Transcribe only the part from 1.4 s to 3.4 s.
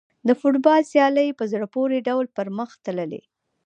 زړه پورې ډول پرمخ تللې.